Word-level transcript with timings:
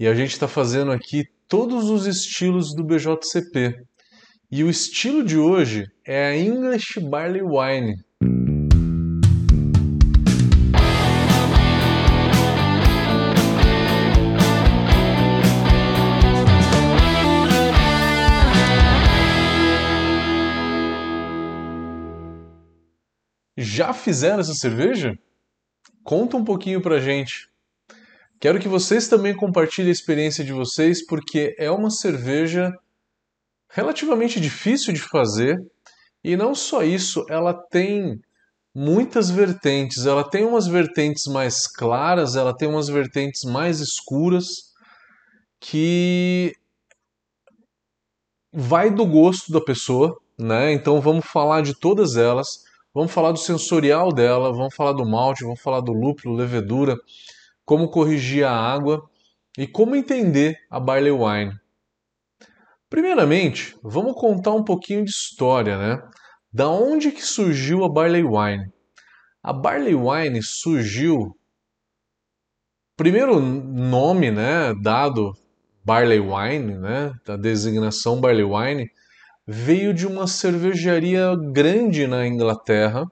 e 0.00 0.08
a 0.08 0.14
gente 0.14 0.30
está 0.30 0.48
fazendo 0.48 0.90
aqui 0.92 1.28
todos 1.46 1.90
os 1.90 2.06
estilos 2.06 2.74
do 2.74 2.82
BJCP. 2.82 3.84
E 4.50 4.64
o 4.64 4.70
estilo 4.70 5.22
de 5.22 5.36
hoje 5.36 5.84
é 6.06 6.28
a 6.28 6.34
English 6.34 6.98
Barley 7.00 7.42
Wine. 7.42 8.02
Já 23.54 23.92
fizeram 23.92 24.40
essa 24.40 24.54
cerveja? 24.54 25.12
Conta 26.02 26.38
um 26.38 26.44
pouquinho 26.44 26.80
pra 26.80 26.98
gente. 27.00 27.49
Quero 28.40 28.58
que 28.58 28.68
vocês 28.68 29.06
também 29.06 29.36
compartilhem 29.36 29.90
a 29.90 29.92
experiência 29.92 30.42
de 30.42 30.52
vocês, 30.52 31.04
porque 31.04 31.54
é 31.58 31.70
uma 31.70 31.90
cerveja 31.90 32.72
relativamente 33.68 34.40
difícil 34.40 34.94
de 34.94 35.00
fazer 35.00 35.58
e 36.24 36.36
não 36.36 36.54
só 36.54 36.82
isso, 36.82 37.24
ela 37.28 37.52
tem 37.52 38.18
muitas 38.74 39.30
vertentes. 39.30 40.06
Ela 40.06 40.24
tem 40.24 40.44
umas 40.44 40.66
vertentes 40.66 41.26
mais 41.26 41.66
claras, 41.66 42.34
ela 42.34 42.56
tem 42.56 42.66
umas 42.66 42.88
vertentes 42.88 43.44
mais 43.44 43.80
escuras 43.80 44.46
que 45.60 46.54
vai 48.52 48.90
do 48.90 49.04
gosto 49.06 49.52
da 49.52 49.60
pessoa, 49.60 50.18
né? 50.38 50.72
Então 50.72 51.00
vamos 51.00 51.26
falar 51.26 51.62
de 51.62 51.78
todas 51.78 52.16
elas. 52.16 52.64
Vamos 52.92 53.12
falar 53.12 53.32
do 53.32 53.38
sensorial 53.38 54.12
dela, 54.12 54.50
vamos 54.50 54.74
falar 54.74 54.92
do 54.92 55.06
malte, 55.06 55.44
vamos 55.44 55.60
falar 55.60 55.80
do 55.80 55.92
lúpulo, 55.92 56.34
levedura, 56.34 56.96
como 57.64 57.90
corrigir 57.90 58.44
a 58.44 58.52
água 58.52 59.02
e 59.56 59.66
como 59.66 59.96
entender 59.96 60.56
a 60.70 60.78
barley 60.80 61.12
wine. 61.12 61.52
Primeiramente, 62.88 63.76
vamos 63.82 64.14
contar 64.14 64.52
um 64.52 64.64
pouquinho 64.64 65.04
de 65.04 65.10
história, 65.10 65.78
né? 65.78 66.02
Da 66.52 66.68
onde 66.68 67.12
que 67.12 67.22
surgiu 67.22 67.84
a 67.84 67.88
barley 67.88 68.24
wine? 68.24 68.72
A 69.42 69.52
barley 69.52 69.94
wine 69.94 70.42
surgiu 70.42 71.36
primeiro 72.96 73.40
nome, 73.40 74.30
né, 74.30 74.74
dado 74.74 75.32
barley 75.82 76.20
wine, 76.20 76.76
né, 76.76 77.14
da 77.24 77.34
designação 77.34 78.20
barley 78.20 78.44
wine, 78.44 78.90
veio 79.46 79.94
de 79.94 80.06
uma 80.06 80.26
cervejaria 80.26 81.34
grande 81.50 82.06
na 82.06 82.26
Inglaterra 82.26 83.06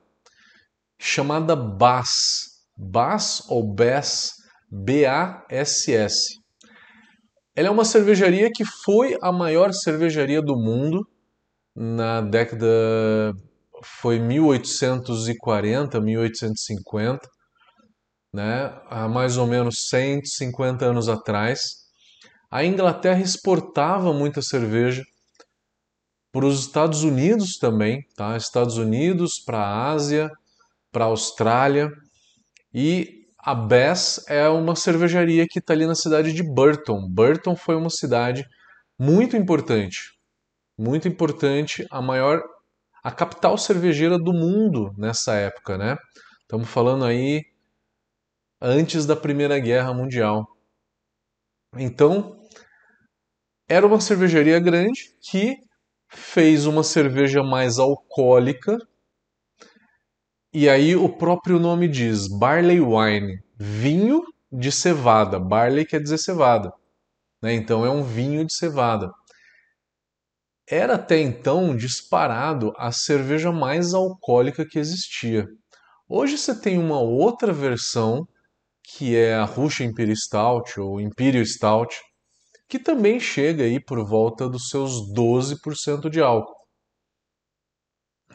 chamada 0.98 1.56
Bass. 1.56 2.58
Bass 2.76 3.44
ou 3.48 3.66
Bass 3.66 4.34
B-A-S-S. 4.70 6.38
Ela 7.54 7.68
é 7.68 7.70
uma 7.70 7.84
cervejaria 7.84 8.50
que 8.52 8.64
foi 8.64 9.16
a 9.20 9.32
maior 9.32 9.72
cervejaria 9.72 10.40
do 10.40 10.56
mundo 10.56 11.06
na 11.74 12.20
década 12.20 12.66
foi 14.00 14.18
1840, 14.18 16.00
1850, 16.00 17.28
né? 18.32 18.76
Há 18.88 19.08
mais 19.08 19.36
ou 19.36 19.46
menos 19.46 19.88
150 19.88 20.84
anos 20.84 21.08
atrás. 21.08 21.60
A 22.50 22.64
Inglaterra 22.64 23.20
exportava 23.20 24.12
muita 24.12 24.42
cerveja 24.42 25.04
para 26.32 26.46
os 26.46 26.60
Estados 26.60 27.04
Unidos 27.04 27.58
também, 27.58 28.04
tá? 28.16 28.36
Estados 28.36 28.76
Unidos, 28.76 29.38
para 29.38 29.58
a 29.58 29.90
Ásia, 29.92 30.30
para 30.90 31.04
a 31.04 31.08
Austrália 31.08 31.90
e 32.74 33.17
a 33.48 33.54
Bass 33.54 34.22
é 34.28 34.46
uma 34.46 34.76
cervejaria 34.76 35.46
que 35.48 35.58
está 35.58 35.72
ali 35.72 35.86
na 35.86 35.94
cidade 35.94 36.34
de 36.34 36.42
Burton. 36.42 37.08
Burton 37.08 37.56
foi 37.56 37.76
uma 37.76 37.88
cidade 37.88 38.46
muito 38.98 39.38
importante, 39.38 40.12
muito 40.78 41.08
importante, 41.08 41.86
a 41.90 42.02
maior, 42.02 42.42
a 43.02 43.10
capital 43.10 43.56
cervejeira 43.56 44.18
do 44.18 44.34
mundo 44.34 44.92
nessa 44.98 45.32
época, 45.32 45.78
né? 45.78 45.96
Estamos 46.42 46.68
falando 46.68 47.06
aí 47.06 47.42
antes 48.60 49.06
da 49.06 49.16
Primeira 49.16 49.58
Guerra 49.58 49.94
Mundial. 49.94 50.46
Então, 51.74 52.38
era 53.66 53.86
uma 53.86 53.98
cervejaria 53.98 54.60
grande 54.60 55.16
que 55.22 55.56
fez 56.10 56.66
uma 56.66 56.84
cerveja 56.84 57.42
mais 57.42 57.78
alcoólica 57.78 58.76
e 60.52 60.68
aí 60.68 60.96
o 60.96 61.08
próprio 61.08 61.58
nome 61.58 61.88
diz 61.88 62.26
barley 62.26 62.80
wine, 62.80 63.38
vinho 63.58 64.22
de 64.50 64.72
cevada. 64.72 65.38
Barley 65.38 65.84
quer 65.84 66.00
dizer 66.00 66.18
cevada, 66.18 66.72
né? 67.42 67.52
Então 67.52 67.84
é 67.84 67.90
um 67.90 68.02
vinho 68.02 68.44
de 68.44 68.54
cevada. 68.54 69.12
Era 70.66 70.94
até 70.94 71.20
então 71.20 71.76
disparado 71.76 72.72
a 72.76 72.92
cerveja 72.92 73.52
mais 73.52 73.94
alcoólica 73.94 74.66
que 74.66 74.78
existia. 74.78 75.46
Hoje 76.08 76.38
você 76.38 76.58
tem 76.58 76.78
uma 76.78 77.00
outra 77.00 77.52
versão 77.52 78.26
que 78.82 79.14
é 79.14 79.34
a 79.34 79.44
Russian 79.44 79.86
Imperial 79.86 80.16
Stout 80.16 80.80
ou 80.80 80.98
Imperial 80.98 81.44
Stout, 81.44 81.94
que 82.66 82.78
também 82.78 83.20
chega 83.20 83.64
aí 83.64 83.78
por 83.78 84.02
volta 84.02 84.48
dos 84.48 84.70
seus 84.70 85.12
12% 85.12 86.08
de 86.08 86.22
álcool. 86.22 86.56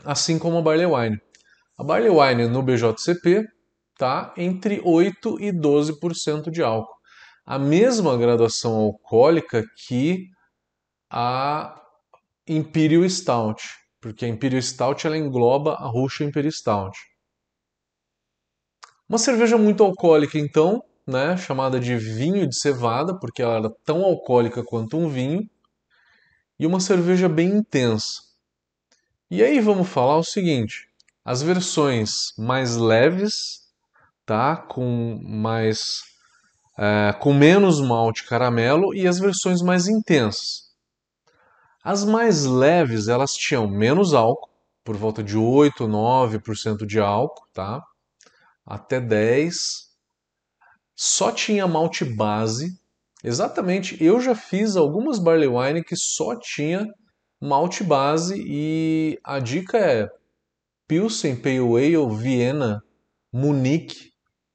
Assim 0.03 0.38
como 0.38 0.57
a 0.57 0.62
Barley 0.62 0.85
Wine. 0.85 1.18
A 1.75 1.84
barley 1.84 2.09
wine 2.09 2.47
no 2.47 2.61
BJCP 2.61 3.47
está 3.94 4.31
entre 4.38 4.79
8 4.85 5.39
e 5.41 5.51
12% 5.51 6.51
de 6.51 6.61
álcool. 6.61 6.94
A 7.44 7.57
mesma 7.57 8.16
graduação 8.16 8.75
alcoólica 8.75 9.63
que 9.88 10.28
a 11.09 11.81
Imperial 12.47 13.09
Stout, 13.09 13.63
porque 14.00 14.23
a 14.23 14.28
Imperial 14.28 14.62
Stout 14.62 15.07
ela 15.07 15.17
engloba 15.17 15.73
a 15.73 15.88
Russian 15.88 16.28
Imperial 16.28 16.51
Stout. 16.51 16.95
Uma 19.09 19.17
cerveja 19.17 19.57
muito 19.57 19.83
alcoólica, 19.83 20.38
então, 20.38 20.83
né, 21.07 21.35
chamada 21.38 21.79
de 21.79 21.97
vinho 21.97 22.47
de 22.47 22.56
cevada, 22.56 23.17
porque 23.19 23.41
ela 23.41 23.56
era 23.56 23.69
tão 23.83 24.03
alcoólica 24.03 24.63
quanto 24.63 24.95
um 24.95 25.09
vinho, 25.09 25.50
e 26.59 26.67
uma 26.67 26.79
cerveja 26.79 27.28
bem 27.28 27.50
intensa. 27.50 28.22
E 29.29 29.44
aí 29.44 29.59
vamos 29.59 29.89
falar 29.89 30.17
o 30.17 30.23
seguinte: 30.23 30.88
as 31.23 31.41
versões 31.41 32.34
mais 32.38 32.75
leves, 32.75 33.61
tá? 34.25 34.57
Com 34.57 35.19
mais 35.23 36.01
é, 36.78 37.13
com 37.19 37.34
menos 37.34 37.79
malte 37.79 38.25
caramelo 38.25 38.94
e 38.94 39.07
as 39.07 39.19
versões 39.19 39.62
mais 39.62 39.88
intensas. 39.88 40.63
As 41.83 42.03
mais 42.03 42.45
leves, 42.45 43.07
elas 43.07 43.33
tinham 43.33 43.67
menos 43.67 44.13
álcool, 44.13 44.50
por 44.83 44.95
volta 44.95 45.23
de 45.23 45.38
8, 45.38 45.85
9% 45.85 46.85
de 46.85 47.00
álcool, 47.00 47.45
tá? 47.53 47.81
Até 48.66 49.00
10. 49.00 49.56
Só 50.95 51.31
tinha 51.31 51.67
malte 51.67 52.06
base. 52.06 52.78
Exatamente, 53.23 54.01
eu 54.03 54.19
já 54.19 54.35
fiz 54.35 54.75
algumas 54.75 55.19
barley 55.19 55.47
wine 55.47 55.83
que 55.83 55.95
só 55.95 56.35
tinha 56.38 56.85
malte 57.39 57.83
base 57.83 58.41
e 58.45 59.19
a 59.23 59.39
dica 59.39 59.78
é 59.78 60.09
Pilsen 60.88 61.35
Pale 61.35 61.59
Ale, 61.59 62.16
Viena, 62.16 62.81
Munique. 63.31 64.11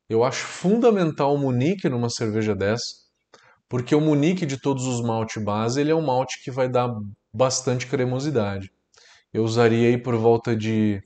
Eu 0.09 0.25
acho 0.25 0.45
fundamental 0.45 1.35
o 1.35 1.39
Munique 1.39 1.89
numa 1.89 2.11
cerveja 2.11 2.55
dessa, 2.55 2.95
porque 3.69 3.95
o 3.95 4.01
Munique 4.01 4.47
de 4.47 4.61
todos 4.61 4.87
os 4.87 5.03
malte 5.03 5.41
base, 5.41 5.81
ele 5.81 5.91
é 5.91 5.95
um 5.95 6.05
malte 6.05 6.43
que 6.43 6.51
vai 6.51 6.69
dar 6.69 6.91
bastante 7.33 7.87
cremosidade. 7.87 8.71
Eu 9.33 9.45
usaria 9.45 9.89
aí 9.89 9.99
por 9.99 10.17
volta 10.17 10.57
de 10.57 11.03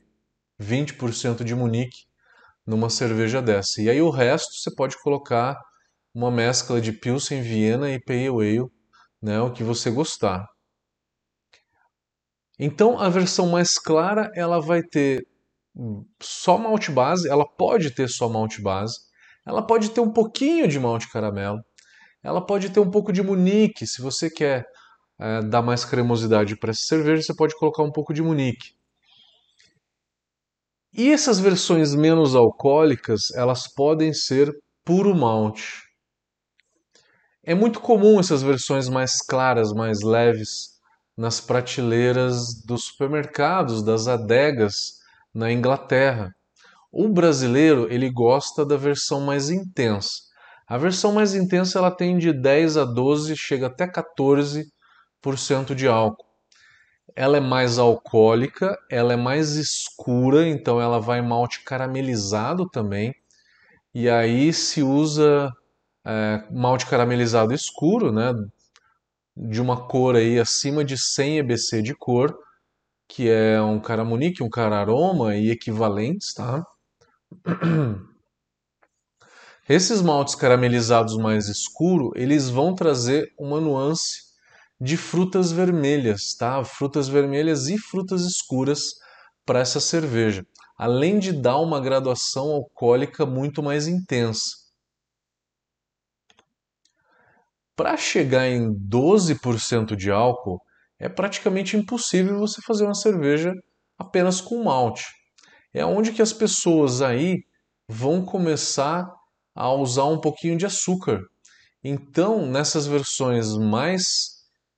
20% 0.59 1.43
de 1.43 1.55
Munique 1.55 2.05
numa 2.65 2.89
cerveja 2.89 3.41
dessa. 3.41 3.81
E 3.81 3.89
aí 3.89 4.01
o 4.01 4.09
resto 4.09 4.55
você 4.55 4.73
pode 4.75 5.01
colocar 5.01 5.57
uma 6.13 6.31
mescla 6.31 6.81
de 6.81 6.91
Pilsen, 6.93 7.41
Viena 7.41 7.91
e 7.91 7.99
Pale 7.99 8.27
Ale, 8.27 8.67
né, 9.21 9.41
o 9.41 9.51
que 9.51 9.63
você 9.63 9.89
gostar. 9.91 10.45
Então 12.59 12.99
a 12.99 13.09
versão 13.09 13.47
mais 13.47 13.77
clara 13.77 14.31
ela 14.35 14.59
vai 14.59 14.83
ter 14.83 15.25
só 16.21 16.57
malte 16.57 16.91
base, 16.91 17.27
ela 17.27 17.45
pode 17.45 17.91
ter 17.91 18.07
só 18.07 18.29
malte 18.29 18.61
base, 18.61 18.99
ela 19.45 19.65
pode 19.65 19.89
ter 19.89 20.01
um 20.01 20.11
pouquinho 20.11 20.67
de 20.67 20.79
malte 20.79 21.11
caramelo, 21.11 21.59
ela 22.23 22.45
pode 22.45 22.69
ter 22.69 22.79
um 22.79 22.89
pouco 22.89 23.11
de 23.11 23.21
munique, 23.21 23.87
se 23.87 24.01
você 24.01 24.29
quer 24.29 24.65
é, 25.19 25.41
dar 25.41 25.61
mais 25.61 25.83
cremosidade 25.83 26.55
para 26.57 26.71
essa 26.71 26.81
cerveja, 26.81 27.23
você 27.23 27.35
pode 27.35 27.57
colocar 27.57 27.83
um 27.83 27.91
pouco 27.91 28.13
de 28.13 28.21
munique. 28.21 28.75
E 30.93 31.11
essas 31.11 31.39
versões 31.39 31.95
menos 31.95 32.35
alcoólicas, 32.35 33.31
elas 33.31 33.67
podem 33.67 34.13
ser 34.13 34.53
puro 34.85 35.15
malte. 35.15 35.81
É 37.43 37.55
muito 37.55 37.79
comum 37.79 38.19
essas 38.19 38.43
versões 38.43 38.87
mais 38.87 39.17
claras, 39.17 39.73
mais 39.73 40.01
leves, 40.01 40.72
nas 41.17 41.39
prateleiras 41.39 42.63
dos 42.65 42.85
supermercados, 42.85 43.83
das 43.83 44.07
adegas 44.07 44.99
na 45.33 45.51
Inglaterra. 45.51 46.35
O 46.91 47.07
brasileiro 47.07 47.87
ele 47.91 48.09
gosta 48.09 48.65
da 48.65 48.77
versão 48.77 49.21
mais 49.21 49.49
intensa. 49.49 50.23
A 50.67 50.77
versão 50.77 51.11
mais 51.11 51.35
intensa 51.35 51.79
ela 51.79 51.91
tem 51.91 52.17
de 52.17 52.31
10 52.31 52.77
a 52.77 52.85
12, 52.85 53.35
chega 53.35 53.67
até 53.67 53.87
14% 53.87 54.65
de 55.75 55.87
álcool. 55.87 56.25
Ela 57.15 57.37
é 57.37 57.41
mais 57.41 57.77
alcoólica, 57.77 58.77
ela 58.89 59.13
é 59.13 59.15
mais 59.15 59.55
escura, 59.55 60.47
então 60.47 60.81
ela 60.81 60.99
vai 60.99 61.21
malte 61.21 61.63
caramelizado 61.63 62.67
também. 62.69 63.13
E 63.93 64.09
aí 64.09 64.51
se 64.51 64.81
usa 64.81 65.51
é, 66.05 66.43
malte 66.51 66.85
caramelizado 66.87 67.53
escuro, 67.53 68.11
né, 68.11 68.33
de 69.35 69.61
uma 69.61 69.87
cor 69.87 70.15
aí 70.15 70.39
acima 70.39 70.83
de 70.83 70.97
100 70.97 71.39
EBC 71.39 71.81
de 71.81 71.95
cor, 71.95 72.37
que 73.07 73.29
é 73.29 73.61
um 73.61 73.79
caramunique, 73.79 74.43
um 74.43 74.49
cararoma 74.49 75.35
e 75.35 75.49
equivalentes, 75.49 76.33
tá? 76.33 76.65
Esses 79.67 80.01
maltes 80.01 80.35
caramelizados 80.35 81.15
mais 81.17 81.47
escuro, 81.47 82.11
eles 82.15 82.49
vão 82.49 82.75
trazer 82.75 83.31
uma 83.39 83.61
nuance 83.61 84.33
de 84.79 84.97
frutas 84.97 85.51
vermelhas, 85.51 86.35
tá? 86.35 86.63
Frutas 86.65 87.07
vermelhas 87.07 87.67
e 87.67 87.77
frutas 87.77 88.23
escuras 88.23 88.95
para 89.45 89.59
essa 89.59 89.79
cerveja, 89.79 90.45
além 90.77 91.19
de 91.19 91.31
dar 91.31 91.57
uma 91.59 91.79
graduação 91.79 92.51
alcoólica 92.51 93.25
muito 93.25 93.63
mais 93.63 93.87
intensa. 93.87 94.62
Para 97.75 97.97
chegar 97.97 98.47
em 98.47 98.71
12% 98.73 99.95
de 99.95 100.11
álcool, 100.11 100.61
é 100.99 101.09
praticamente 101.09 101.75
impossível 101.75 102.37
você 102.39 102.61
fazer 102.61 102.85
uma 102.85 102.93
cerveja 102.93 103.53
apenas 103.97 104.39
com 104.39 104.63
malte. 104.63 105.05
É 105.73 105.83
onde 105.83 106.11
que 106.11 106.21
as 106.21 106.31
pessoas 106.31 107.01
aí 107.01 107.43
vão 107.87 108.23
começar 108.23 109.09
a 109.55 109.71
usar 109.71 110.05
um 110.05 110.19
pouquinho 110.19 110.57
de 110.57 110.65
açúcar. 110.65 111.19
Então, 111.83 112.45
nessas 112.45 112.85
versões 112.85 113.57
mais 113.57 114.05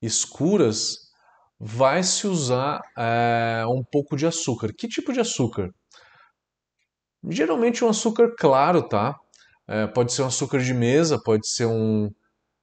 escuras, 0.01 0.95
vai 1.59 2.01
se 2.01 2.27
usar 2.27 2.81
é, 2.97 3.63
um 3.67 3.83
pouco 3.83 4.15
de 4.15 4.25
açúcar. 4.25 4.71
Que 4.75 4.87
tipo 4.87 5.13
de 5.13 5.19
açúcar? 5.19 5.69
Geralmente 7.29 7.83
um 7.83 7.89
açúcar 7.89 8.33
claro, 8.37 8.87
tá? 8.87 9.15
É, 9.67 9.87
pode 9.87 10.13
ser 10.13 10.21
um 10.21 10.27
açúcar 10.27 10.59
de 10.59 10.73
mesa, 10.73 11.21
pode 11.23 11.47
ser 11.47 11.65
um, 11.65 12.09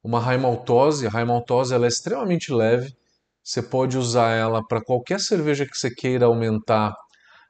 uma 0.02 0.20
raimaltose. 0.20 1.06
A 1.06 1.10
raimaltose 1.10 1.74
ela 1.74 1.86
é 1.86 1.88
extremamente 1.88 2.52
leve. 2.52 2.94
Você 3.42 3.62
pode 3.62 3.98
usar 3.98 4.30
ela 4.30 4.62
para 4.66 4.82
qualquer 4.82 5.20
cerveja 5.20 5.66
que 5.66 5.76
você 5.76 5.90
queira 5.90 6.26
aumentar 6.26 6.94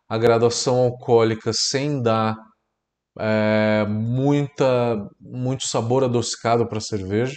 a 0.08 0.18
graduação 0.18 0.78
alcoólica 0.80 1.52
sem 1.52 2.02
dar 2.02 2.36
é, 3.18 3.84
muita, 3.88 5.08
muito 5.20 5.66
sabor 5.66 6.04
adocicado 6.04 6.66
para 6.66 6.78
a 6.78 6.82
cerveja. 6.82 7.36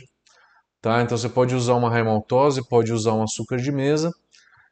Tá? 0.81 1.01
Então 1.01 1.17
você 1.17 1.29
pode 1.29 1.55
usar 1.55 1.73
uma 1.75 1.89
raimaltose, 1.89 2.67
pode 2.67 2.93
usar 2.93 3.13
um 3.13 3.23
açúcar 3.23 3.57
de 3.57 3.71
mesa 3.71 4.11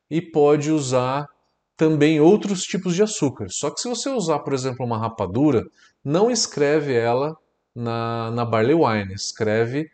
e 0.09 0.21
pode 0.21 0.71
usar 0.71 1.25
também 1.75 2.21
outros 2.21 2.63
tipos 2.63 2.95
de 2.95 3.03
açúcar. 3.03 3.47
Só 3.49 3.71
que 3.71 3.81
se 3.81 3.89
você 3.89 4.09
usar, 4.09 4.39
por 4.39 4.53
exemplo, 4.53 4.85
uma 4.85 4.97
rapadura, 4.97 5.63
não 6.03 6.29
escreve 6.29 6.93
ela 6.93 7.35
na, 7.75 8.31
na 8.31 8.45
barley 8.45 8.75
wine, 8.75 9.13
escreve 9.13 9.89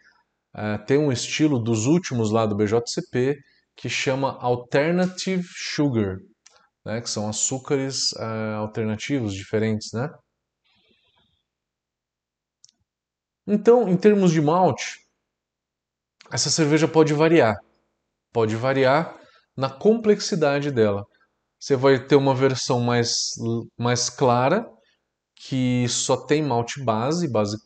é, 0.55 0.77
tem 0.79 0.97
um 0.97 1.11
estilo 1.11 1.59
dos 1.59 1.85
últimos 1.85 2.31
lá 2.31 2.45
do 2.45 2.55
BJCP 2.55 3.37
que 3.75 3.89
chama 3.89 4.37
Alternative 4.39 5.43
Sugar, 5.43 6.17
né, 6.85 7.01
que 7.01 7.09
são 7.09 7.29
açúcares 7.29 8.13
é, 8.17 8.53
alternativos 8.55 9.33
diferentes, 9.33 9.91
né? 9.93 10.09
Então, 13.47 13.89
em 13.89 13.97
termos 13.97 14.31
de 14.31 14.41
malte, 14.41 14.99
essa 16.31 16.49
cerveja 16.49 16.87
pode 16.87 17.13
variar. 17.13 17.57
Pode 18.31 18.55
variar 18.55 19.19
na 19.57 19.69
complexidade 19.69 20.71
dela. 20.71 21.03
Você 21.59 21.75
vai 21.75 21.99
ter 21.99 22.15
uma 22.15 22.35
versão 22.35 22.79
mais, 22.79 23.31
mais 23.77 24.09
clara, 24.09 24.69
que 25.35 25.87
só 25.89 26.15
tem 26.15 26.43
malte 26.43 26.83
base, 26.83 27.27
base 27.27 27.57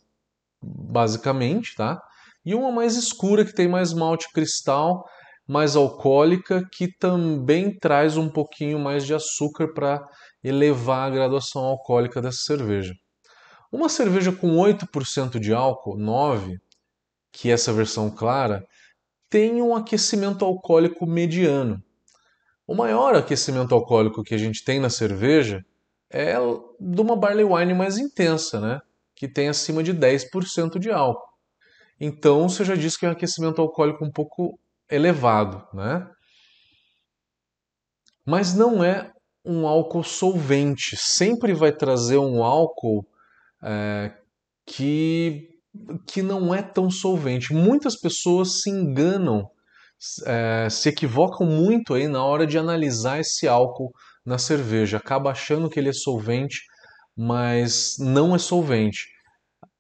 basicamente, 0.62 1.76
tá? 1.76 2.02
E 2.46 2.54
uma 2.54 2.72
mais 2.72 2.96
escura, 2.96 3.46
que 3.46 3.54
tem 3.54 3.68
mais 3.68 3.94
malte 3.94 4.32
cristal, 4.32 5.04
mais 5.48 5.76
alcoólica, 5.76 6.64
que 6.72 6.88
também 6.98 7.78
traz 7.78 8.18
um 8.18 8.30
pouquinho 8.30 8.80
mais 8.80 9.06
de 9.06 9.14
açúcar 9.14 9.74
para 9.74 10.06
elevar 10.44 11.08
a 11.08 11.14
graduação 11.14 11.64
alcoólica 11.64 12.22
dessa 12.22 12.44
cerveja. 12.44 12.94
Uma 13.72 13.90
cerveja 13.90 14.32
com 14.32 14.58
8% 14.58 15.40
de 15.40 15.54
álcool, 15.54 15.98
9, 15.98 16.58
que 17.32 17.50
é 17.50 17.54
essa 17.54 17.74
versão 17.74 18.10
clara, 18.10 18.66
tem 19.30 19.62
um 19.62 19.76
aquecimento 19.76 20.46
alcoólico 20.46 21.08
mediano. 21.08 21.82
O 22.68 22.76
maior 22.76 23.16
aquecimento 23.16 23.74
alcoólico 23.74 24.24
que 24.24 24.36
a 24.36 24.38
gente 24.38 24.64
tem 24.64 24.80
na 24.80 24.90
cerveja 24.90 25.66
é 26.12 26.36
de 26.80 27.02
uma 27.02 27.16
barley 27.16 27.44
wine 27.44 27.74
mais 27.74 27.98
intensa, 27.98 28.60
né? 28.60 28.80
que 29.16 29.28
tem 29.28 29.50
acima 29.50 29.82
de 29.82 29.94
10% 29.94 30.78
de 30.78 30.92
álcool. 30.92 31.33
Então 32.06 32.50
você 32.50 32.66
já 32.66 32.76
disse 32.76 33.00
que 33.00 33.06
é 33.06 33.10
um 33.10 33.14
aquecimento 33.14 33.62
alcoólico 33.62 34.04
um 34.04 34.12
pouco 34.12 34.60
elevado, 34.92 35.66
né? 35.74 36.06
Mas 38.26 38.54
não 38.54 38.84
é 38.84 39.10
um 39.46 39.66
álcool 39.66 40.04
solvente. 40.04 40.98
Sempre 40.98 41.54
vai 41.54 41.72
trazer 41.72 42.18
um 42.18 42.44
álcool 42.44 43.08
é, 43.64 44.12
que, 44.66 45.48
que 46.06 46.22
não 46.22 46.54
é 46.54 46.62
tão 46.62 46.92
solvente. 46.92 47.54
Muitas 47.54 47.98
pessoas 47.98 48.60
se 48.62 48.70
enganam, 48.70 49.50
é, 50.26 50.68
se 50.70 50.90
equivocam 50.90 51.48
muito 51.48 51.94
aí 51.94 52.10
na 52.10 52.22
hora 52.22 52.46
de 52.46 52.58
analisar 52.58 53.22
esse 53.22 53.48
álcool 53.48 53.94
na 54.26 54.38
cerveja. 54.38 54.98
Acaba 54.98 55.32
achando 55.32 55.70
que 55.70 55.80
ele 55.80 55.90
é 55.90 55.94
solvente, 55.94 56.64
mas 57.16 57.96
não 57.98 58.36
é 58.36 58.38
solvente 58.38 59.13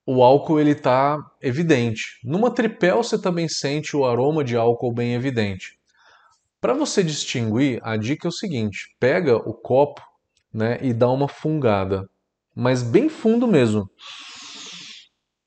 o 0.05 0.23
álcool 0.23 0.59
ele 0.59 0.71
está 0.71 1.17
evidente. 1.41 2.19
Numa 2.23 2.51
tripel 2.51 3.03
você 3.03 3.19
também 3.19 3.47
sente 3.47 3.95
o 3.95 4.05
aroma 4.05 4.44
de 4.44 4.55
álcool 4.55 4.94
bem 4.94 5.13
evidente. 5.13 5.79
Para 6.59 6.73
você 6.73 7.03
distinguir, 7.03 7.79
a 7.83 7.97
dica 7.97 8.27
é 8.27 8.29
o 8.29 8.31
seguinte: 8.31 8.95
pega 9.00 9.35
o 9.38 9.53
copo, 9.53 10.01
né, 10.53 10.77
e 10.81 10.94
dá 10.94 11.09
uma 11.09 11.27
fungada, 11.27 12.09
mas 12.55 12.83
bem 12.83 13.09
fundo 13.09 13.47
mesmo. 13.47 13.89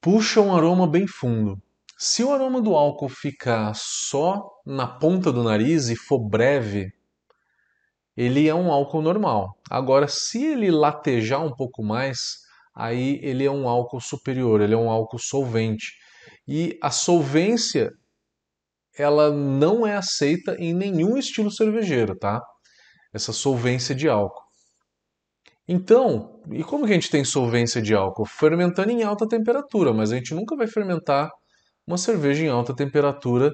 Puxa 0.01 0.41
um 0.41 0.55
aroma 0.55 0.87
bem 0.87 1.07
fundo. 1.07 1.61
Se 1.99 2.23
o 2.23 2.33
aroma 2.33 2.61
do 2.61 2.75
álcool 2.75 3.09
ficar 3.09 3.73
só 3.75 4.47
na 4.65 4.87
ponta 4.87 5.33
do 5.33 5.43
nariz 5.43 5.89
e 5.89 5.97
for 5.97 6.19
breve, 6.19 6.93
ele 8.17 8.49
é 8.49 8.55
um 8.55 8.71
álcool 8.71 9.03
normal. 9.03 9.59
Agora, 9.71 10.07
se 10.09 10.45
ele 10.45 10.71
latejar 10.71 11.45
um 11.45 11.55
pouco 11.55 11.83
mais, 11.83 12.46
aí 12.77 13.19
ele 13.23 13.45
é 13.45 13.51
um 13.51 13.69
álcool 13.69 14.01
superior, 14.01 14.61
ele 14.61 14.75
é 14.75 14.77
um 14.77 14.91
álcool 14.91 15.19
solvente. 15.19 15.95
E 16.47 16.79
a 16.83 16.91
solvência 16.91 17.91
ela 18.99 19.31
não 19.31 19.87
é 19.87 19.97
aceita 19.97 20.57
em 20.59 20.73
nenhum 20.73 21.17
estilo 21.17 21.51
cervejeiro, 21.51 22.17
tá? 22.17 22.41
Essa 23.13 23.33
solvência 23.33 23.95
de 23.95 24.09
álcool. 24.09 24.45
Então, 25.69 26.41
e 26.53 26.63
como 26.63 26.87
que 26.87 26.93
a 26.93 26.95
gente 26.95 27.11
tem 27.11 27.25
solvência 27.25 27.83
de 27.83 27.95
álcool? 27.95 28.25
Fermentando 28.25 28.91
em 28.91 29.03
alta 29.03 29.27
temperatura, 29.27 29.93
mas 29.93 30.13
a 30.13 30.17
gente 30.17 30.35
nunca 30.35 30.57
vai 30.57 30.67
fermentar 30.67 31.29
uma 31.87 31.99
cerveja 31.99 32.45
em 32.45 32.49
alta 32.49 32.75
temperatura, 32.75 33.51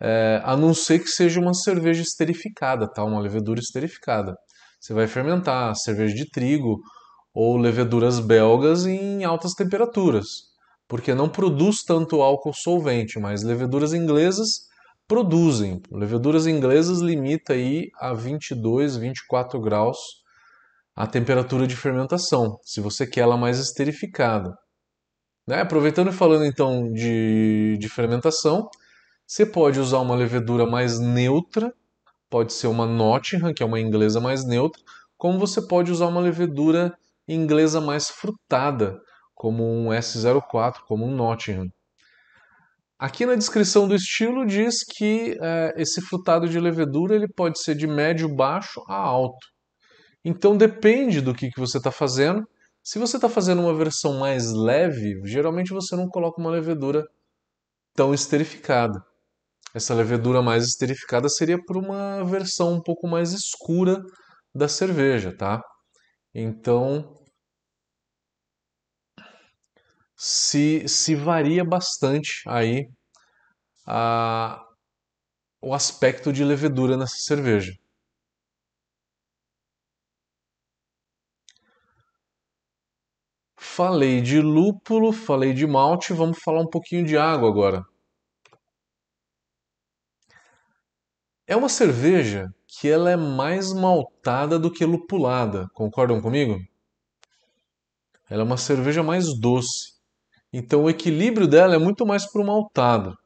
é, 0.00 0.40
a 0.44 0.56
não 0.56 0.74
ser 0.74 0.98
que 0.98 1.08
seja 1.08 1.40
uma 1.40 1.54
cerveja 1.54 2.02
esterificada, 2.02 2.88
tá? 2.90 3.04
Uma 3.04 3.20
levedura 3.20 3.60
esterificada. 3.60 4.34
Você 4.80 4.94
vai 4.94 5.06
fermentar 5.06 5.74
cerveja 5.76 6.14
de 6.14 6.28
trigo 6.30 6.78
ou 7.32 7.56
leveduras 7.56 8.18
belgas 8.18 8.86
em 8.86 9.24
altas 9.24 9.54
temperaturas, 9.54 10.50
porque 10.88 11.14
não 11.14 11.28
produz 11.28 11.82
tanto 11.84 12.22
álcool 12.22 12.52
solvente, 12.52 13.18
mas 13.18 13.42
leveduras 13.42 13.92
inglesas 13.92 14.68
produzem. 15.06 15.80
Leveduras 15.90 16.46
inglesas 16.46 17.00
limita 17.00 17.52
aí 17.52 17.88
a 17.98 18.12
22, 18.12 18.96
24 18.96 19.60
graus 19.60 19.98
a 20.94 21.06
temperatura 21.06 21.66
de 21.66 21.76
fermentação, 21.76 22.58
se 22.62 22.80
você 22.80 23.06
quer 23.06 23.22
ela 23.22 23.36
mais 23.36 23.58
esterificada. 23.58 24.54
Né? 25.46 25.60
Aproveitando 25.60 26.10
e 26.10 26.12
falando 26.12 26.44
então 26.44 26.92
de, 26.92 27.78
de 27.78 27.88
fermentação, 27.88 28.68
você 29.26 29.46
pode 29.46 29.80
usar 29.80 29.98
uma 30.00 30.14
levedura 30.14 30.66
mais 30.66 31.00
neutra, 31.00 31.72
pode 32.28 32.52
ser 32.52 32.66
uma 32.66 32.86
Nottingham, 32.86 33.54
que 33.54 33.62
é 33.62 33.66
uma 33.66 33.80
inglesa 33.80 34.20
mais 34.20 34.44
neutra, 34.44 34.80
como 35.16 35.38
você 35.38 35.62
pode 35.62 35.90
usar 35.90 36.06
uma 36.06 36.20
levedura 36.20 36.94
inglesa 37.34 37.80
mais 37.80 38.08
frutada, 38.08 38.98
como 39.34 39.64
um 39.64 39.88
S04, 39.88 40.80
como 40.86 41.04
um 41.06 41.14
Nottingham. 41.14 41.68
Aqui 42.98 43.24
na 43.24 43.34
descrição 43.34 43.88
do 43.88 43.94
estilo 43.94 44.44
diz 44.44 44.84
que 44.84 45.36
é, 45.40 45.72
esse 45.76 46.02
frutado 46.02 46.46
de 46.46 46.60
levedura 46.60 47.14
ele 47.14 47.26
pode 47.34 47.58
ser 47.58 47.74
de 47.74 47.86
médio 47.86 48.28
baixo 48.28 48.82
a 48.86 48.94
alto. 48.94 49.46
Então 50.22 50.54
depende 50.56 51.22
do 51.22 51.34
que, 51.34 51.50
que 51.50 51.58
você 51.58 51.78
está 51.78 51.90
fazendo. 51.90 52.46
Se 52.84 52.98
você 52.98 53.16
está 53.16 53.28
fazendo 53.28 53.62
uma 53.62 53.74
versão 53.74 54.18
mais 54.18 54.52
leve, 54.52 55.18
geralmente 55.24 55.72
você 55.72 55.96
não 55.96 56.08
coloca 56.08 56.40
uma 56.40 56.50
levedura 56.50 57.06
tão 57.94 58.12
esterificada. 58.12 59.02
Essa 59.74 59.94
levedura 59.94 60.42
mais 60.42 60.64
esterificada 60.64 61.28
seria 61.28 61.58
para 61.64 61.78
uma 61.78 62.22
versão 62.24 62.74
um 62.74 62.82
pouco 62.82 63.08
mais 63.08 63.32
escura 63.32 64.02
da 64.54 64.68
cerveja, 64.68 65.34
tá? 65.34 65.62
Então, 66.34 67.14
se, 70.22 70.86
se 70.86 71.14
varia 71.14 71.64
bastante 71.64 72.42
aí 72.46 72.90
a, 73.86 74.62
o 75.62 75.72
aspecto 75.72 76.30
de 76.30 76.44
levedura 76.44 76.94
nessa 76.94 77.16
cerveja. 77.16 77.72
Falei 83.58 84.20
de 84.20 84.42
lúpulo, 84.42 85.10
falei 85.10 85.54
de 85.54 85.66
malte, 85.66 86.12
vamos 86.12 86.38
falar 86.42 86.60
um 86.60 86.68
pouquinho 86.68 87.06
de 87.06 87.16
água 87.16 87.48
agora. 87.48 87.82
É 91.46 91.56
uma 91.56 91.70
cerveja 91.70 92.52
que 92.66 92.90
ela 92.90 93.10
é 93.10 93.16
mais 93.16 93.72
maltada 93.72 94.58
do 94.58 94.70
que 94.70 94.84
lupulada, 94.84 95.66
concordam 95.72 96.20
comigo? 96.20 96.58
Ela 98.28 98.42
é 98.42 98.44
uma 98.44 98.58
cerveja 98.58 99.02
mais 99.02 99.24
doce. 99.40 99.99
Então 100.52 100.84
o 100.84 100.90
equilíbrio 100.90 101.46
dela 101.46 101.74
é 101.74 101.78
muito 101.78 102.06
mais 102.06 102.30
para 102.30 102.42
o 102.42 102.46
maltado. 102.46 103.16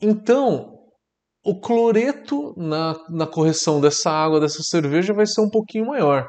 Então, 0.00 0.74
o 1.42 1.60
cloreto 1.60 2.54
na, 2.56 2.94
na 3.08 3.26
correção 3.26 3.80
dessa 3.80 4.10
água, 4.10 4.40
dessa 4.40 4.62
cerveja, 4.62 5.14
vai 5.14 5.26
ser 5.26 5.40
um 5.40 5.50
pouquinho 5.50 5.86
maior 5.86 6.28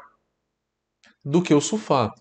do 1.24 1.42
que 1.42 1.52
o 1.52 1.60
sulfato. 1.60 2.20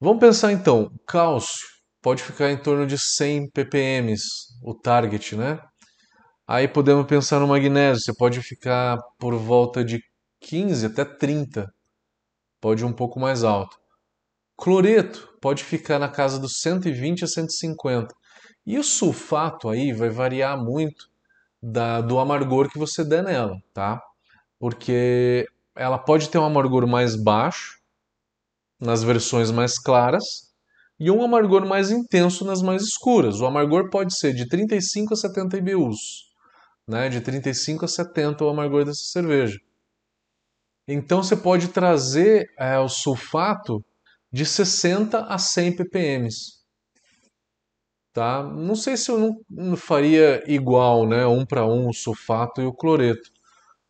Vamos 0.00 0.20
pensar 0.20 0.52
então, 0.52 0.90
cálcio 1.06 1.66
pode 2.00 2.22
ficar 2.22 2.50
em 2.50 2.56
torno 2.56 2.86
de 2.86 2.96
100 2.98 3.50
ppm, 3.50 4.14
o 4.62 4.74
target, 4.74 5.36
né? 5.36 5.60
Aí 6.46 6.66
podemos 6.66 7.06
pensar 7.06 7.40
no 7.40 7.48
magnésio, 7.48 8.02
você 8.02 8.14
pode 8.16 8.40
ficar 8.42 8.96
por 9.18 9.34
volta 9.36 9.84
de 9.84 10.00
15 10.40 10.86
até 10.86 11.04
30, 11.04 11.66
pode 12.60 12.82
ir 12.82 12.86
um 12.86 12.92
pouco 12.92 13.18
mais 13.20 13.44
alto. 13.44 13.78
Cloreto 14.56 15.28
pode 15.40 15.62
ficar 15.62 15.98
na 15.98 16.08
casa 16.08 16.38
dos 16.38 16.60
120 16.60 17.24
a 17.24 17.26
150. 17.28 18.14
E 18.66 18.78
o 18.78 18.82
sulfato 18.82 19.68
aí 19.68 19.92
vai 19.92 20.10
variar 20.10 20.62
muito 20.62 21.08
da, 21.62 22.00
do 22.00 22.18
amargor 22.18 22.68
que 22.68 22.78
você 22.78 23.04
der 23.04 23.22
nela, 23.22 23.56
tá? 23.72 24.02
Porque 24.58 25.46
ela 25.74 25.98
pode 25.98 26.28
ter 26.28 26.38
um 26.38 26.44
amargor 26.44 26.86
mais 26.86 27.14
baixo 27.14 27.78
nas 28.80 29.02
versões 29.02 29.50
mais 29.50 29.78
claras 29.78 30.24
e 30.98 31.10
um 31.10 31.22
amargor 31.22 31.66
mais 31.66 31.90
intenso 31.90 32.44
nas 32.44 32.60
mais 32.60 32.82
escuras. 32.82 33.40
O 33.40 33.46
amargor 33.46 33.88
pode 33.90 34.16
ser 34.18 34.34
de 34.34 34.48
35 34.48 35.14
a 35.14 35.16
70 35.16 35.56
IBUs, 35.56 35.98
né? 36.86 37.08
De 37.08 37.20
35 37.20 37.84
a 37.84 37.88
70 37.88 38.44
o 38.44 38.48
amargor 38.48 38.84
dessa 38.84 39.04
cerveja. 39.12 39.58
Então 40.90 41.22
você 41.22 41.36
pode 41.36 41.68
trazer 41.68 42.50
é, 42.58 42.78
o 42.78 42.88
sulfato 42.88 43.84
de 44.32 44.46
60 44.46 45.20
a 45.26 45.36
100 45.36 45.76
ppm. 45.76 46.28
Tá? 48.14 48.42
Não 48.42 48.74
sei 48.74 48.96
se 48.96 49.10
eu 49.10 49.44
não 49.50 49.76
faria 49.76 50.42
igual, 50.50 51.06
né, 51.06 51.26
um 51.26 51.44
para 51.44 51.66
um 51.66 51.88
o 51.88 51.92
sulfato 51.92 52.62
e 52.62 52.64
o 52.64 52.72
cloreto, 52.72 53.30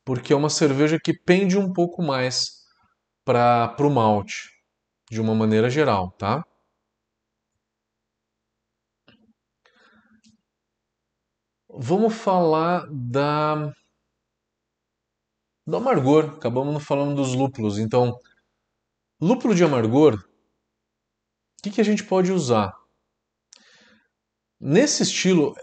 porque 0.05 0.33
é 0.33 0.37
uma 0.37 0.51
cerveja 0.51 0.99
que 1.03 1.15
pende 1.15 1.57
um 1.57 1.73
pouco 1.73 2.03
mais 2.03 2.65
para 3.25 3.77
o 3.79 3.91
malte, 3.91 4.51
de 5.11 5.21
uma 5.21 5.35
maneira 5.35 5.71
geral, 5.71 6.11
tá? 6.19 6.45
Vamos 11.71 12.15
falar 12.15 12.87
da 12.91 13.73
do 15.69 15.77
amargor. 15.77 16.37
Acabamos 16.37 16.83
falando 16.83 17.15
dos 17.15 17.35
lúpulos. 17.35 17.79
Então, 17.79 18.19
lúpulo 19.21 19.55
de 19.55 19.63
amargor, 19.63 20.15
o 20.15 21.63
que, 21.63 21.71
que 21.71 21.81
a 21.81 21.85
gente 21.85 22.03
pode 22.03 22.33
usar? 22.33 22.73
Nesse 24.59 25.03
estilo 25.03 25.55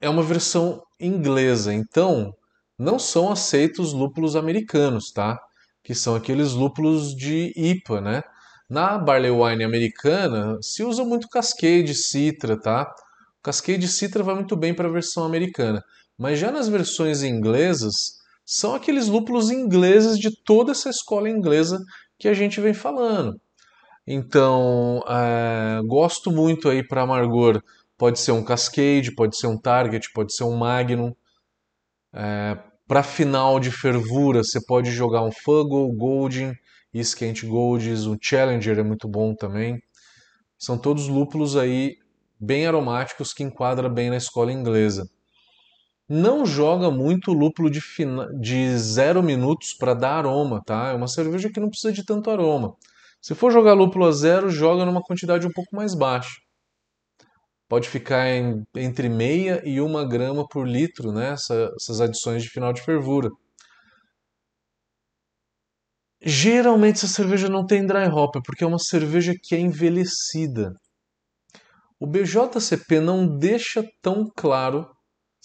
é 0.00 0.10
uma 0.10 0.22
versão 0.22 0.82
inglesa, 1.00 1.72
então 1.72 2.34
não 2.78 2.98
são 2.98 3.30
aceitos 3.30 3.92
lúpulos 3.92 4.34
americanos, 4.34 5.12
tá? 5.12 5.38
Que 5.82 5.94
são 5.94 6.16
aqueles 6.16 6.52
lúpulos 6.52 7.14
de 7.14 7.52
IPA, 7.56 8.00
né? 8.00 8.22
Na 8.68 8.98
barley 8.98 9.30
wine 9.30 9.62
americana 9.62 10.58
se 10.60 10.82
usa 10.82 11.04
muito 11.04 11.28
Cascade, 11.28 11.94
Citra, 11.94 12.60
tá? 12.60 12.92
O 13.38 13.42
Cascade 13.42 13.86
Citra 13.86 14.24
vai 14.24 14.34
muito 14.34 14.56
bem 14.56 14.74
para 14.74 14.88
a 14.88 14.92
versão 14.92 15.24
americana, 15.24 15.82
mas 16.18 16.38
já 16.38 16.50
nas 16.50 16.68
versões 16.68 17.22
inglesas 17.22 18.16
são 18.46 18.76
aqueles 18.76 19.08
lúpulos 19.08 19.50
ingleses 19.50 20.16
de 20.18 20.30
toda 20.30 20.70
essa 20.70 20.88
escola 20.88 21.28
inglesa 21.28 21.82
que 22.16 22.28
a 22.28 22.32
gente 22.32 22.60
vem 22.60 22.72
falando. 22.72 23.34
Então, 24.06 25.02
é, 25.08 25.80
gosto 25.84 26.30
muito 26.30 26.68
aí 26.68 26.86
para 26.86 27.02
amargor. 27.02 27.60
Pode 27.98 28.20
ser 28.20 28.30
um 28.30 28.44
Cascade, 28.44 29.14
pode 29.16 29.36
ser 29.36 29.48
um 29.48 29.58
Target, 29.58 30.08
pode 30.14 30.32
ser 30.32 30.44
um 30.44 30.56
Magnum. 30.56 31.12
É, 32.14 32.56
para 32.86 33.02
final 33.02 33.58
de 33.58 33.72
fervura, 33.72 34.44
você 34.44 34.64
pode 34.64 34.92
jogar 34.92 35.22
um 35.22 35.32
Fuggle, 35.32 35.92
Golding, 35.96 36.52
Skent 36.94 37.44
Golds, 37.44 38.06
um 38.06 38.16
Challenger 38.20 38.78
é 38.78 38.82
muito 38.84 39.08
bom 39.08 39.34
também. 39.34 39.82
São 40.56 40.78
todos 40.78 41.08
lúpulos 41.08 41.56
aí 41.56 41.96
bem 42.38 42.66
aromáticos 42.66 43.32
que 43.32 43.42
enquadra 43.42 43.88
bem 43.88 44.08
na 44.08 44.16
escola 44.16 44.52
inglesa. 44.52 45.08
Não 46.08 46.46
joga 46.46 46.90
muito 46.90 47.32
lúpulo 47.32 47.70
de, 47.70 47.80
fina... 47.80 48.28
de 48.38 48.78
zero 48.78 49.22
minutos 49.22 49.74
para 49.74 49.94
dar 49.94 50.18
aroma, 50.18 50.62
tá? 50.64 50.88
É 50.90 50.94
uma 50.94 51.08
cerveja 51.08 51.50
que 51.50 51.60
não 51.60 51.68
precisa 51.68 51.92
de 51.92 52.04
tanto 52.04 52.30
aroma. 52.30 52.74
Se 53.20 53.34
for 53.34 53.50
jogar 53.50 53.74
lúpulo 53.74 54.06
a 54.06 54.12
zero, 54.12 54.48
joga 54.48 54.84
numa 54.84 55.02
quantidade 55.02 55.46
um 55.46 55.52
pouco 55.52 55.74
mais 55.74 55.94
baixa 55.94 56.36
pode 57.68 57.88
ficar 57.88 58.28
em, 58.28 58.64
entre 58.74 59.08
meia 59.08 59.62
e 59.64 59.80
uma 59.80 60.06
grama 60.06 60.46
por 60.46 60.66
litro, 60.66 61.12
né? 61.12 61.30
Essa, 61.32 61.72
essas 61.76 62.00
adições 62.00 62.42
de 62.42 62.48
final 62.48 62.72
de 62.72 62.82
fervura. 62.82 63.30
Geralmente 66.20 66.96
essa 66.96 67.08
cerveja 67.08 67.48
não 67.48 67.66
tem 67.66 67.86
dry 67.86 68.08
hop, 68.08 68.36
porque 68.44 68.64
é 68.64 68.66
uma 68.66 68.78
cerveja 68.78 69.34
que 69.40 69.54
é 69.54 69.58
envelhecida. 69.60 70.74
O 71.98 72.06
BJCP 72.06 73.00
não 73.00 73.38
deixa 73.38 73.84
tão 74.02 74.30
claro 74.34 74.88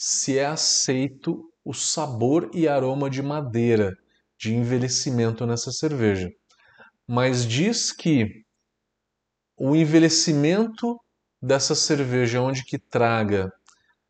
se 0.03 0.39
é 0.39 0.48
aceito 0.48 1.48
o 1.63 1.75
sabor 1.75 2.50
e 2.55 2.67
aroma 2.67 3.08
de 3.08 3.22
madeira, 3.22 3.96
de 4.36 4.51
envelhecimento 4.51 5.46
nessa 5.46 5.72
cerveja. 5.72 6.27
Mas 7.08 7.46
diz 7.46 7.91
que 7.91 8.43
o 9.55 9.75
envelhecimento 9.75 11.00
dessa 11.39 11.75
cerveja 11.75 12.41
onde 12.41 12.63
que 12.63 12.79
traga 12.79 13.53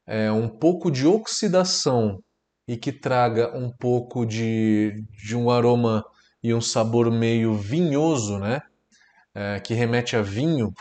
é, 0.08 0.32
um 0.32 0.48
pouco 0.48 0.90
de 0.90 1.06
oxidação 1.06 2.24
e 2.66 2.78
que 2.78 2.94
traga 2.94 3.54
um 3.54 3.70
pouco 3.70 4.26
de, 4.26 5.04
de 5.10 5.36
um 5.36 5.52
aroma 5.52 6.06
e 6.42 6.54
um 6.54 6.62
sabor 6.62 7.12
meio 7.12 7.54
vinhoso, 7.54 8.40
né? 8.40 8.62
É, 9.36 9.60
que 9.60 9.74
remete 9.74 10.16
a 10.16 10.22
vinho, 10.22 10.74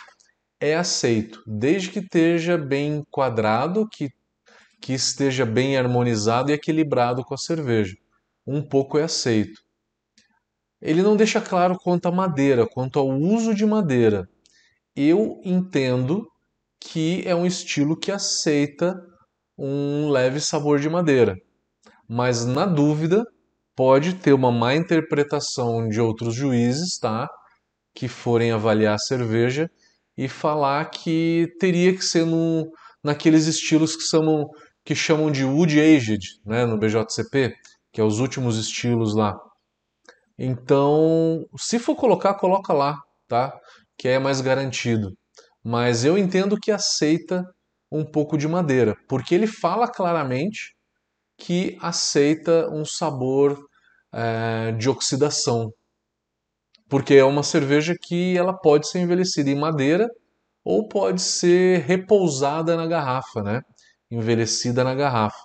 é 0.61 0.76
aceito, 0.76 1.43
desde 1.45 1.90
que 1.90 1.99
esteja 1.99 2.57
bem 2.57 3.05
quadrado, 3.11 3.88
que, 3.88 4.09
que 4.80 4.92
esteja 4.92 5.44
bem 5.44 5.76
harmonizado 5.76 6.50
e 6.50 6.54
equilibrado 6.54 7.25
com 7.25 7.34
a 7.34 7.38
cerveja. 7.38 7.96
Um 8.46 8.62
pouco 8.62 8.99
é 8.99 9.02
aceito. 9.02 9.60
Ele 10.80 11.02
não 11.02 11.16
deixa 11.16 11.40
claro 11.40 11.78
quanto 11.78 12.06
à 12.06 12.12
madeira, 12.12 12.66
quanto 12.66 12.99
ao 12.99 13.08
uso 13.08 13.54
de 13.54 13.66
madeira. 13.66 14.28
Eu 14.96 15.40
entendo 15.44 16.26
que 16.80 17.22
é 17.26 17.34
um 17.34 17.44
estilo 17.44 17.96
que 17.96 18.10
aceita 18.10 18.94
um 19.58 20.08
leve 20.08 20.40
sabor 20.40 20.80
de 20.80 20.88
madeira. 20.88 21.37
Mas 22.08 22.46
na 22.46 22.64
dúvida, 22.64 23.25
pode 23.76 24.14
ter 24.14 24.32
uma 24.32 24.50
má 24.50 24.75
interpretação 24.75 25.88
de 25.88 26.00
outros 26.00 26.34
juízes, 26.34 26.99
tá? 26.99 27.28
Que 27.94 28.08
forem 28.08 28.52
avaliar 28.52 28.94
a 28.94 28.99
cerveja 28.99 29.70
e 30.16 30.28
falar 30.28 30.90
que 30.90 31.46
teria 31.58 31.94
que 31.94 32.04
ser 32.04 32.25
no, 32.25 32.70
naqueles 33.02 33.46
estilos 33.46 33.96
que 33.96 34.02
chamam, 34.02 34.49
que 34.84 34.94
chamam 34.94 35.30
de 35.30 35.44
Wood 35.44 35.78
Aged, 35.80 36.20
né, 36.44 36.64
no 36.66 36.78
BJCP, 36.78 37.54
que 37.92 38.00
é 38.00 38.04
os 38.04 38.20
últimos 38.20 38.58
estilos 38.58 39.14
lá. 39.14 39.38
Então, 40.38 41.46
se 41.58 41.78
for 41.78 41.94
colocar, 41.96 42.34
coloca 42.34 42.72
lá, 42.72 42.99
tá? 43.28 43.58
Que 43.99 44.08
é 44.08 44.18
mais 44.18 44.40
garantido 44.40 45.12
mas 45.62 46.04
eu 46.04 46.16
entendo 46.16 46.58
que 46.58 46.70
aceita 46.70 47.44
um 47.90 48.04
pouco 48.04 48.38
de 48.38 48.49
madeira, 48.49 48.96
porque 49.08 49.34
ele 49.34 49.46
fala 49.46 49.88
claramente 49.88 50.75
que 51.37 51.76
aceita 51.80 52.68
um 52.70 52.84
sabor 52.84 53.58
é, 54.12 54.72
de 54.72 54.88
oxidação, 54.88 55.72
porque 56.88 57.14
é 57.14 57.25
uma 57.25 57.42
cerveja 57.42 57.94
que 58.00 58.37
ela 58.37 58.52
pode 58.52 58.88
ser 58.88 59.00
envelhecida 59.00 59.50
em 59.50 59.58
madeira 59.58 60.08
ou 60.64 60.88
pode 60.88 61.22
ser 61.22 61.80
repousada 61.82 62.76
na 62.76 62.87
garrafa, 62.87 63.42
né? 63.42 63.62
Envelhecida 64.11 64.83
na 64.85 64.95
garrafa. 64.95 65.38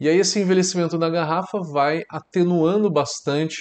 E 0.00 0.08
aí 0.08 0.18
esse 0.18 0.40
envelhecimento 0.40 0.98
na 0.98 1.08
garrafa 1.08 1.58
vai 1.60 2.02
atenuando 2.10 2.90
bastante 2.90 3.56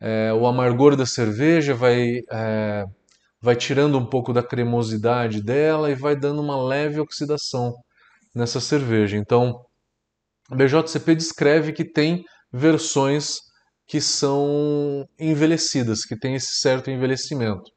é, 0.00 0.32
o 0.32 0.46
amargor 0.46 0.96
da 0.96 1.06
cerveja, 1.06 1.74
vai, 1.74 2.20
é, 2.30 2.84
vai 3.40 3.56
tirando 3.56 3.98
um 3.98 4.06
pouco 4.06 4.32
da 4.32 4.42
cremosidade 4.42 5.42
dela 5.42 5.90
e 5.90 5.94
vai 5.94 6.16
dando 6.16 6.40
uma 6.42 6.62
leve 6.62 7.00
oxidação 7.00 7.74
nessa 8.34 8.60
cerveja. 8.60 9.16
Então, 9.16 9.64
a 10.50 10.54
BJCP 10.54 11.14
descreve 11.14 11.72
que 11.72 11.84
tem 11.84 12.24
versões 12.52 13.38
que 13.86 14.00
são 14.00 15.06
envelhecidas, 15.18 16.04
que 16.04 16.18
tem 16.18 16.34
esse 16.34 16.60
certo 16.60 16.90
envelhecimento. 16.90 17.70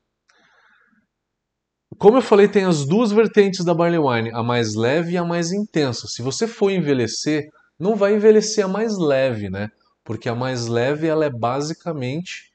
Como 1.99 2.17
eu 2.17 2.21
falei, 2.21 2.47
tem 2.47 2.63
as 2.63 2.85
duas 2.85 3.11
vertentes 3.11 3.65
da 3.65 3.73
barley 3.73 3.99
wine, 3.99 4.31
a 4.31 4.41
mais 4.41 4.73
leve 4.73 5.11
e 5.11 5.17
a 5.17 5.25
mais 5.25 5.51
intensa. 5.51 6.07
Se 6.07 6.21
você 6.21 6.47
for 6.47 6.71
envelhecer, 6.71 7.49
não 7.77 7.93
vai 7.93 8.15
envelhecer 8.15 8.63
a 8.63 8.69
mais 8.69 8.97
leve, 8.97 9.49
né? 9.49 9.69
Porque 10.01 10.29
a 10.29 10.33
mais 10.33 10.67
leve 10.67 11.07
ela 11.07 11.25
é 11.25 11.29
basicamente 11.29 12.53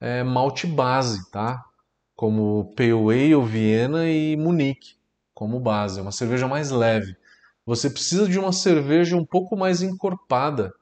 é, 0.00 0.24
malte 0.24 0.66
base, 0.66 1.30
tá? 1.30 1.64
Como 2.16 2.74
Pale 2.74 2.90
Ale, 2.90 3.46
Viena 3.46 4.08
e 4.10 4.36
Munique 4.36 4.96
como 5.32 5.60
base. 5.60 6.00
É 6.00 6.02
uma 6.02 6.10
cerveja 6.10 6.48
mais 6.48 6.72
leve. 6.72 7.16
Você 7.64 7.88
precisa 7.88 8.28
de 8.28 8.40
uma 8.40 8.52
cerveja 8.52 9.16
um 9.16 9.24
pouco 9.24 9.56
mais 9.56 9.82
encorpada, 9.82 10.72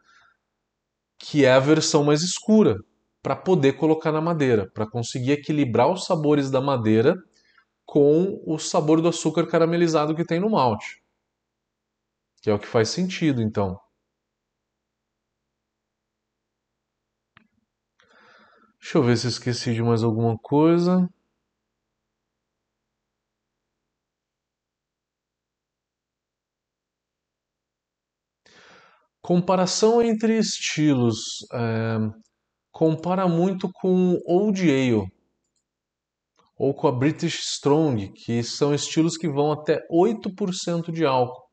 que 1.18 1.44
é 1.44 1.52
a 1.52 1.60
versão 1.60 2.04
mais 2.04 2.22
escura, 2.22 2.78
para 3.22 3.36
poder 3.36 3.74
colocar 3.74 4.10
na 4.12 4.20
madeira, 4.22 4.66
para 4.72 4.86
conseguir 4.86 5.32
equilibrar 5.32 5.92
os 5.92 6.06
sabores 6.06 6.50
da 6.50 6.62
madeira 6.62 7.14
com 7.88 8.42
o 8.46 8.58
sabor 8.58 9.00
do 9.00 9.08
açúcar 9.08 9.46
caramelizado 9.46 10.14
que 10.14 10.22
tem 10.22 10.38
no 10.38 10.50
malte. 10.50 11.02
Que 12.42 12.50
é 12.50 12.54
o 12.54 12.58
que 12.58 12.66
faz 12.66 12.90
sentido, 12.90 13.40
então. 13.40 13.80
Deixa 18.78 18.98
eu 18.98 19.02
ver 19.02 19.16
se 19.16 19.26
eu 19.26 19.30
esqueci 19.30 19.72
de 19.72 19.82
mais 19.82 20.02
alguma 20.02 20.36
coisa. 20.36 21.08
Comparação 29.22 30.02
entre 30.02 30.38
estilos. 30.38 31.46
É, 31.52 31.98
compara 32.70 33.26
muito 33.26 33.70
com 33.72 34.20
Old 34.26 34.62
Ale 34.70 35.17
ou 36.58 36.74
com 36.74 36.88
a 36.88 36.92
British 36.92 37.38
Strong, 37.54 38.08
que 38.08 38.42
são 38.42 38.74
estilos 38.74 39.16
que 39.16 39.28
vão 39.28 39.52
até 39.52 39.86
8% 39.88 40.90
de 40.90 41.06
álcool. 41.06 41.46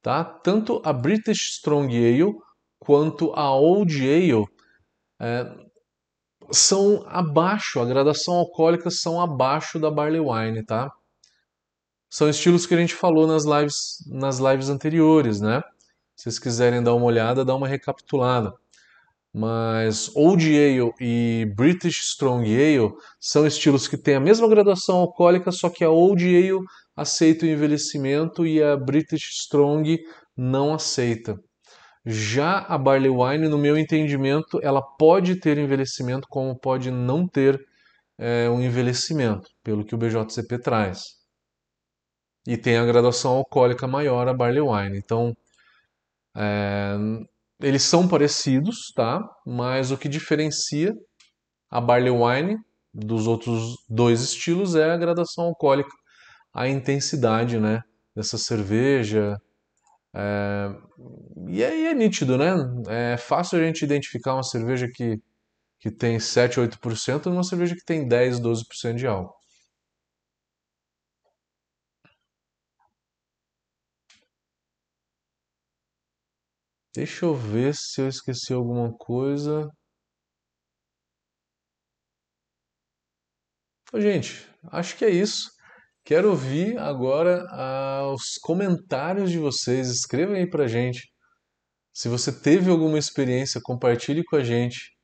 Tá? 0.00 0.24
Tanto 0.24 0.80
a 0.84 0.92
British 0.92 1.54
Strong 1.56 1.94
Ale 1.96 2.32
quanto 2.78 3.32
a 3.34 3.52
Old 3.52 4.00
Ale 4.00 4.46
é, 5.20 5.44
são 6.50 7.04
abaixo, 7.06 7.80
a 7.80 7.84
gradação 7.84 8.34
alcoólica 8.34 8.90
são 8.90 9.20
abaixo 9.20 9.78
da 9.78 9.90
Barley 9.90 10.20
Wine, 10.20 10.64
tá? 10.64 10.92
São 12.10 12.28
estilos 12.28 12.66
que 12.66 12.74
a 12.74 12.76
gente 12.76 12.94
falou 12.94 13.26
nas 13.26 13.44
lives, 13.44 14.04
nas 14.06 14.38
lives 14.38 14.68
anteriores, 14.68 15.40
né? 15.40 15.62
Se 16.16 16.24
vocês 16.24 16.38
quiserem 16.38 16.82
dar 16.82 16.94
uma 16.94 17.06
olhada, 17.06 17.44
dá 17.44 17.54
uma 17.54 17.66
recapitulada 17.66 18.52
mas 19.32 20.14
Old 20.14 20.44
Ale 20.46 20.92
e 21.00 21.46
British 21.56 22.00
Strong 22.02 22.44
Ale 22.54 22.92
são 23.18 23.46
estilos 23.46 23.88
que 23.88 23.96
têm 23.96 24.16
a 24.16 24.20
mesma 24.20 24.46
graduação 24.46 24.96
alcoólica, 24.96 25.50
só 25.50 25.70
que 25.70 25.82
a 25.82 25.90
Old 25.90 26.22
Ale 26.24 26.60
aceita 26.94 27.46
o 27.46 27.48
envelhecimento 27.48 28.46
e 28.46 28.62
a 28.62 28.76
British 28.76 29.30
Strong 29.40 29.98
não 30.36 30.74
aceita. 30.74 31.38
Já 32.04 32.58
a 32.58 32.76
Barley 32.76 33.10
Wine, 33.10 33.48
no 33.48 33.56
meu 33.56 33.78
entendimento, 33.78 34.58
ela 34.62 34.82
pode 34.82 35.36
ter 35.36 35.56
envelhecimento, 35.56 36.26
como 36.28 36.58
pode 36.58 36.90
não 36.90 37.26
ter 37.26 37.64
é, 38.18 38.50
um 38.50 38.60
envelhecimento, 38.60 39.48
pelo 39.62 39.84
que 39.84 39.94
o 39.94 39.98
BJCP 39.98 40.58
traz. 40.58 41.04
E 42.46 42.56
tem 42.56 42.76
a 42.76 42.84
graduação 42.84 43.32
alcoólica 43.36 43.86
maior 43.86 44.28
a 44.28 44.34
Barley 44.34 44.60
Wine. 44.60 44.98
Então, 44.98 45.32
é, 46.36 46.96
eles 47.62 47.82
são 47.82 48.08
parecidos, 48.08 48.92
tá? 48.94 49.22
Mas 49.46 49.90
o 49.90 49.96
que 49.96 50.08
diferencia 50.08 50.94
a 51.70 51.80
Barley 51.80 52.10
Wine 52.10 52.58
dos 52.92 53.26
outros 53.26 53.76
dois 53.88 54.20
estilos 54.20 54.74
é 54.74 54.90
a 54.90 54.96
gradação 54.96 55.44
alcoólica, 55.44 55.90
a 56.52 56.68
intensidade, 56.68 57.58
né? 57.58 57.80
Dessa 58.14 58.36
cerveja. 58.36 59.38
É... 60.14 60.68
E 61.48 61.64
aí 61.64 61.86
é 61.86 61.94
nítido, 61.94 62.36
né? 62.36 62.52
É 62.88 63.16
fácil 63.16 63.58
a 63.58 63.62
gente 63.62 63.82
identificar 63.84 64.34
uma 64.34 64.42
cerveja 64.42 64.88
que, 64.92 65.18
que 65.80 65.90
tem 65.90 66.18
7, 66.20 66.60
8% 66.60 67.26
e 67.26 67.28
uma 67.30 67.44
cerveja 67.44 67.74
que 67.74 67.84
tem 67.84 68.06
10, 68.06 68.40
12% 68.40 68.96
de 68.96 69.06
álcool. 69.06 69.41
Deixa 76.94 77.24
eu 77.24 77.34
ver 77.34 77.74
se 77.74 78.00
eu 78.00 78.08
esqueci 78.08 78.52
alguma 78.52 78.92
coisa. 78.96 79.70
Gente, 83.94 84.48
acho 84.70 84.96
que 84.96 85.04
é 85.04 85.10
isso. 85.10 85.50
Quero 86.04 86.30
ouvir 86.30 86.78
agora 86.78 87.46
ah, 87.50 88.10
os 88.12 88.36
comentários 88.38 89.30
de 89.30 89.38
vocês. 89.38 89.88
Escrevam 89.88 90.36
aí 90.36 90.48
pra 90.48 90.66
gente. 90.66 91.12
Se 91.94 92.08
você 92.08 92.32
teve 92.32 92.70
alguma 92.70 92.98
experiência, 92.98 93.60
compartilhe 93.62 94.24
com 94.24 94.36
a 94.36 94.44
gente. 94.44 94.96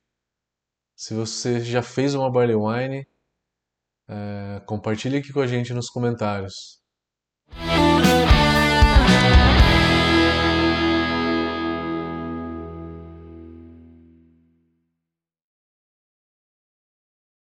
Se 0.97 1.15
você 1.15 1.61
já 1.61 1.83
fez 1.83 2.15
uma 2.15 2.31
barley 2.31 2.57
wine, 2.57 3.07
é, 4.09 4.61
compartilhe 4.67 5.19
aqui 5.19 5.33
com 5.33 5.41
a 5.41 5.47
gente 5.47 5.73
nos 5.75 5.91
comentários. 5.91 6.81